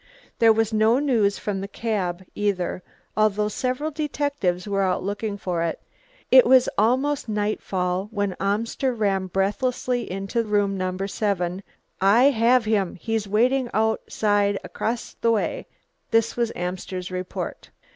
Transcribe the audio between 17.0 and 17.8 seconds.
report.